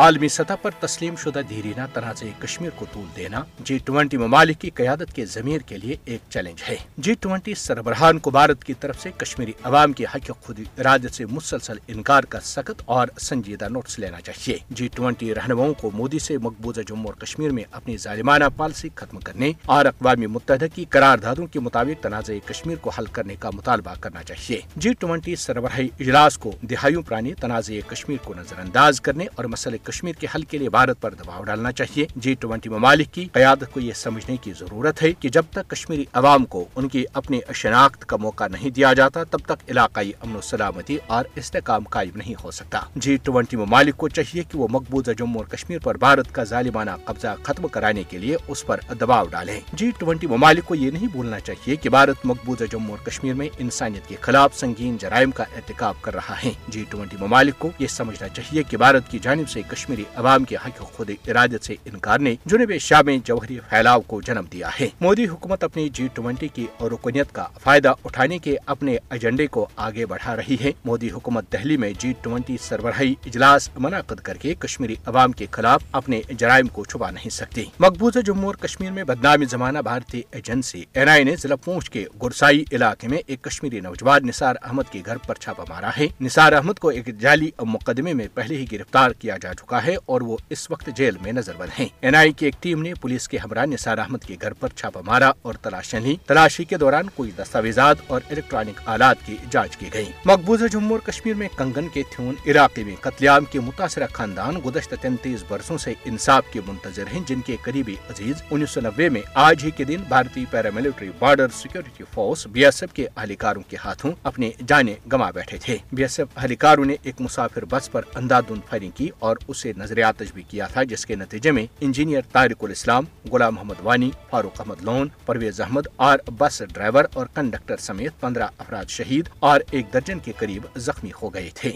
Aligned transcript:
عالمی 0.00 0.28
سطح 0.28 0.54
پر 0.62 0.70
تسلیم 0.80 1.14
شدہ 1.16 1.40
دیرینہ 1.50 1.80
تنازع 1.92 2.26
کشمیر 2.38 2.70
کو 2.76 2.86
طول 2.92 3.04
دینا 3.16 3.42
جی 3.58 3.78
ٹوینٹی 3.78 4.16
ممالک 4.16 4.60
کی 4.60 4.70
قیادت 4.70 5.12
کے 5.14 5.24
ضمیر 5.24 5.60
کے 5.60 5.76
لیے 5.76 5.96
ایک 6.04 6.20
چیلنج 6.28 6.62
ہے۔ 6.68 6.76
جی 6.96 7.14
ٹوینٹی 7.20 7.54
سربراہان 7.54 8.18
کو 8.18 8.30
بھارت 8.30 8.64
کی 8.64 8.74
طرف 8.74 9.00
سے 9.02 9.10
کشمیری 9.16 9.52
عوام 9.62 9.92
کے 9.92 10.04
حق 10.04 10.30
خود 10.40 10.60
ارادت 10.78 11.14
سے 11.14 11.26
مسلسل 11.26 11.78
انکار 11.88 12.22
کا 12.22 12.40
سخت 12.40 12.82
اور 12.84 13.08
سنجیدہ 13.20 13.68
نوٹس 13.68 13.98
لینا 13.98 14.20
چاہیے۔ 14.20 14.56
جی 14.70 14.88
ٹوینٹی 14.94 15.34
رہنماؤں 15.34 15.74
کو 15.74 15.90
مودی 15.94 16.18
سے 16.18 16.38
مقبوضہ 16.38 16.80
جموں 16.88 17.06
اور 17.06 17.20
کشمیر 17.20 17.50
میں 17.50 17.64
اپنی 17.72 17.96
ظالمانہ 17.96 18.44
پالیسی 18.56 18.88
ختم 18.94 19.18
کرنے 19.18 19.52
اور 19.66 19.84
اقوام 19.84 20.20
متحدہ 20.32 20.66
کی 20.74 20.84
قراردادوں 20.90 21.46
کے 21.46 21.60
مطابق 21.60 22.02
تنازع 22.02 22.38
کشمیر 22.46 22.76
کو 22.76 22.90
حل 22.90 23.06
کرنے 23.12 23.36
کا 23.40 23.50
مطالبہ 23.50 23.94
کرنا 24.00 24.22
چاہیے۔ 24.22 24.60
جی 24.76 24.92
ٹوینٹی 24.98 25.36
سربراہی 25.36 25.88
اجلاس 26.00 26.38
کو 26.38 26.52
دہائیوں 26.62 27.02
پرانی 27.02 27.34
تنازع 27.34 27.88
کشمیر 27.88 28.24
کو 28.24 28.34
نظر 28.34 28.58
انداز 28.58 29.00
کرنے 29.00 29.26
اور 29.34 29.44
مسئلہ 29.44 29.76
کشمیر 29.90 30.12
کے 30.12 30.26
حل 30.34 30.42
کے 30.42 30.58
لیے 30.58 30.70
بھارت 30.70 31.00
پر 31.00 31.14
دباؤ 31.14 31.42
ڈالنا 31.44 31.72
چاہیے۔ 31.72 32.06
جی 32.16 32.34
ٹوینٹی 32.40 32.68
ممالک 32.68 33.12
کی 33.14 33.24
قیادت 33.32 33.72
کو 33.72 33.80
یہ 33.80 33.92
سمجھنے 33.96 34.36
کی 34.36 34.52
ضرورت 34.58 35.02
ہے 35.02 35.12
کہ 35.12 35.28
جب 35.28 35.44
تک 35.50 35.70
کشمیری 35.70 36.04
عوام 36.12 36.44
کو 36.44 36.64
ان 36.76 36.88
کی 36.88 37.04
اپنی 37.12 37.40
شناخت 37.54 38.04
کا 38.06 38.16
موقع 38.16 38.46
نہیں 38.50 38.70
دیا 38.70 38.92
جاتا، 38.92 39.24
تب 39.24 39.38
تک 39.46 39.70
علاقائی 39.70 40.12
امن 40.20 40.36
و 40.36 40.40
سلامتی 40.40 40.96
اور 41.06 41.24
استحکام 41.34 41.84
قائم 41.84 42.16
نہیں 42.16 42.34
ہو 42.44 42.50
سکتا۔ 42.50 42.80
جی 42.96 43.16
ٹوینٹی 43.16 43.56
ممالک 43.56 43.96
کو 43.96 44.08
چاہیے 44.08 44.42
کہ 44.42 44.58
وہ 44.58 44.68
مقبوضہ 44.70 45.10
جموں 45.18 45.40
اور 45.40 45.46
کشمیر 45.46 45.78
پر 45.78 45.96
بھارت 45.96 46.32
کا 46.34 46.44
ظالمانہ 46.44 46.90
قبضہ 47.04 47.34
ختم 47.42 47.66
کرانے 47.66 48.02
کے 48.10 48.18
لیے 48.18 48.36
اس 48.48 48.66
پر 48.66 48.80
دباؤ 49.00 49.26
ڈالیں۔ 49.26 49.60
جی 49.72 49.90
ٹوینٹی 49.98 50.26
ممالک 50.26 50.64
کو 50.64 50.74
یہ 50.74 50.90
نہیں 50.90 51.06
بھولنا 51.12 51.40
چاہیے 51.40 51.76
کہ 51.76 51.90
بھارت 51.90 52.24
مقبوضہ 52.24 52.64
جموں 52.72 52.90
اور 52.90 53.04
کشمیر 53.06 53.34
میں 53.34 53.48
انسانیت 53.58 54.08
کے 54.08 54.16
خلاف 54.20 54.58
سنگین 54.58 54.96
جرائم 55.00 55.30
کا 55.30 55.44
ارتکاب 55.56 55.94
کر 56.00 56.14
رہا 56.14 56.34
ہے۔ 56.44 56.50
جی 56.68 56.84
ٹوینٹی 56.90 57.16
ممالک 57.20 57.58
کو 57.58 57.70
یہ 57.78 57.86
سمجھنا 57.86 58.28
چاہیے 58.28 58.62
کہ 58.62 58.76
بھارت 58.76 59.10
کی 59.10 59.18
جانب 59.22 59.48
سے 59.50 59.62
کشمیری 59.80 60.04
عوام 60.16 60.44
کے 60.44 60.56
حق 60.56 60.78
خود 60.78 61.10
ارادت 61.28 61.64
سے 61.64 61.74
انکار 61.84 62.18
نے 62.18 62.34
جنوب 62.46 62.72
شاہ 62.80 63.02
میں 63.02 63.16
جوہری 63.24 63.58
پھیلاؤ 63.68 64.00
کو 64.00 64.20
جنم 64.20 64.44
دیا 64.52 64.70
ہے۔ 64.80 64.88
مودی 65.00 65.26
حکومت 65.26 65.64
اپنی 65.64 65.88
جی 65.88 66.08
ٹوینٹی 66.14 66.48
کی 66.48 66.66
اور 66.78 66.90
رکنیت 66.90 67.32
کا 67.32 67.44
فائدہ 67.62 67.92
اٹھانے 68.04 68.38
کے 68.38 68.56
اپنے 68.66 68.96
ایجنڈے 69.10 69.46
کو 69.46 69.66
آگے 69.76 70.06
بڑھا 70.06 70.36
رہی 70.36 70.56
ہے۔ 70.64 70.72
مودی 70.84 71.10
حکومت 71.10 71.52
دہلی 71.52 71.76
میں 71.76 71.92
جی 71.98 72.12
ٹوینٹی 72.22 72.56
سربراہی 72.60 73.14
اجلاس 73.26 73.68
منعقد 73.76 74.20
کر 74.20 74.36
کے 74.36 74.54
کشمیری 74.58 74.94
عوام 75.06 75.32
کے 75.32 75.46
خلاف 75.50 75.82
اپنے 75.92 76.20
جرائم 76.30 76.68
کو 76.68 76.84
چھپا 76.84 77.10
نہیں 77.10 77.30
سکتی 77.30 77.64
مقبوضہ 77.78 78.18
جموں 78.18 78.46
اور 78.46 78.54
کشمیر 78.54 78.90
میں 78.90 79.04
بدنامی 79.04 79.44
زمانہ 79.44 79.78
بھارتی 79.78 80.22
ایجنسی 80.30 80.84
این 80.92 81.08
آئی 81.08 81.24
نے 81.24 81.36
ضلع 81.36 81.54
پونچھ 81.54 81.90
کے 81.90 82.04
گرسائی 82.22 82.64
علاقے 82.72 83.08
میں 83.08 83.18
ایک 83.26 83.42
کشمیری 83.42 83.80
نوجوان 83.80 84.26
نثار 84.26 84.54
احمد 84.62 84.92
کے 84.92 85.02
گھر 85.06 85.16
پر 85.16 85.34
چھاپا 85.34 85.64
مارا 85.68 85.90
ہے۔ 85.98 86.06
نثار 86.20 86.52
احمد 86.52 86.78
کو 86.78 86.88
ایک 86.88 87.18
جعلی 87.20 87.50
مقدمے 87.60 88.12
میں 88.12 88.26
پہلے 88.34 88.56
ہی 88.56 88.66
گرفتار 88.72 89.10
کیا 89.10 89.36
جا 89.42 89.52
چکا 89.60 89.86
ہے 89.86 89.94
اور 90.06 90.20
وہ 90.20 90.36
اس 90.50 90.70
وقت 90.70 90.88
جیل 90.94 91.16
میں 91.22 91.32
نظر 91.32 91.56
بند 91.56 91.80
ہیں۔ 91.80 91.88
این 92.00 92.14
آئی 92.14 92.32
کی 92.32 92.44
ایک 92.44 92.54
ٹیم 92.60 92.82
نے 92.82 92.94
پولیس 92.94 93.28
کے 93.28 93.38
ہمراہ 93.38 93.66
نثار 93.66 93.98
احمد 93.98 94.24
کے 94.26 94.36
گھر 94.42 94.52
پر 94.52 94.68
چھاپا 94.68 95.00
مارا 95.06 95.30
اور 95.42 95.54
تلاشیں 95.54 96.00
لی 96.00 96.16
تلاشی 96.26 96.64
کے 96.64 96.76
دوران 96.76 97.10
کوئی 97.14 97.30
دستاویزات 97.36 97.96
اور 98.06 98.20
الیکٹرانک 98.30 98.80
آلات 98.86 99.16
کی 99.26 99.36
جانچ 99.50 99.76
کی 99.76 99.86
گئی 99.92 100.10
مقبوضہ 100.24 100.66
جموں 100.66 100.90
اور 100.90 101.06
کشمیر 101.06 101.34
میں 101.34 101.48
کنگن 101.56 101.88
کے 101.88 102.02
تھیون 102.10 102.34
علاقے 102.46 102.84
میں 102.84 102.94
قتل 103.00 103.28
عام 103.28 103.44
کے 103.44 103.60
متاثرہ 103.60 104.06
خاندان 104.12 104.60
گزشتہ 104.66 104.94
تینتیس 105.00 105.44
برسوں 105.48 105.78
سے 105.78 105.94
انصاف 106.04 106.52
کے 106.52 106.60
منتظر 106.66 107.04
ہیں، 107.12 107.20
جن 107.26 107.40
کے 107.40 107.56
قریبی 107.62 107.96
عزیز 108.10 108.42
انیس 108.50 108.70
سو 108.70 108.80
نبے 108.80 109.08
میں 109.08 109.22
آج 109.34 109.64
ہی 109.64 109.70
کے 109.70 109.84
دن 109.84 110.02
بھارتی 110.08 110.44
paramilitary 110.50 111.10
border 111.18 111.48
security 111.54 112.04
force 112.14 112.46
B 112.46 112.64
S 112.64 112.82
F 112.82 112.92
کے 112.92 113.06
اہلکاروں 113.16 113.62
کے 113.68 113.76
ہاتھوں 113.84 114.12
اپنے 114.22 114.50
جانے 114.66 114.94
گما 115.12 115.30
بیٹھے 115.30 115.58
تھے۔ 115.58 115.76
بی 115.92 116.02
ایس 116.02 116.18
ایف 116.20 116.38
اہلکاروں 116.38 116.84
نے 116.84 116.96
ایک 117.02 117.20
مسافر 117.20 117.64
بس 117.64 117.90
پر 117.92 118.02
اندھادھند 118.14 118.60
فائرنگ 118.70 118.90
کی 118.90 119.08
اور 119.18 119.36
اسے 119.50 119.72
نظریات 119.76 120.22
بھی 120.34 120.42
کیا 120.48 120.66
تھا، 120.66 120.82
جس 120.82 121.06
کے 121.06 121.16
نتیجے 121.16 121.50
میں 121.50 121.66
انجینئر 121.80 122.20
طارق 122.32 122.64
الاسلام، 122.64 123.04
غلام 123.32 123.54
محمد 123.54 123.80
وانی، 123.82 124.10
فاروق 124.30 124.60
احمد 124.60 124.82
لون، 124.82 125.08
پرویز 125.26 125.60
احمد 125.60 125.86
اور 125.96 126.18
بس 126.38 126.62
ڈرائیور 126.72 127.04
اور 127.14 127.26
کنڈکٹر 127.34 127.76
سمیت 127.76 128.20
پندرہ 128.20 128.46
افراد 128.58 128.84
شہید 128.88 129.28
اور 129.38 129.60
ایک 129.70 129.92
درجن 129.92 130.18
کے 130.18 130.32
قریب 130.38 130.66
زخمی 130.76 131.10
ہو 131.22 131.34
گئے 131.34 131.50
تھے۔ 131.54 131.72